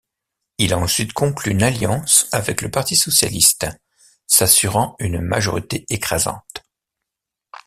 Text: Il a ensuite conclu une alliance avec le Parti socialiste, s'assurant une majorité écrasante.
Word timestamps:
Il 0.57 0.73
a 0.73 0.79
ensuite 0.79 1.13
conclu 1.13 1.51
une 1.51 1.61
alliance 1.61 2.27
avec 2.31 2.63
le 2.63 2.71
Parti 2.71 2.95
socialiste, 2.95 3.67
s'assurant 4.25 4.95
une 4.99 5.21
majorité 5.21 5.85
écrasante. 5.89 6.63